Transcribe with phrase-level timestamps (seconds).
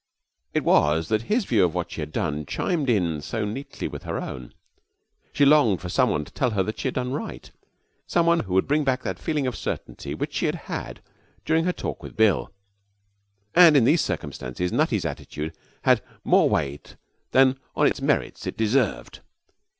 [0.55, 4.01] It was that his view of what she had done chimed in so neatly with
[4.01, 4.51] her own.
[5.31, 7.51] She longed for someone to tell her that she had done right:
[8.07, 11.03] someone who would bring back that feeling of certainty which she had had
[11.45, 12.51] during her talk with Bill.
[13.53, 16.95] And in these circumstances Nutty's attitude had more weight
[17.29, 19.19] than on its merits it deserved.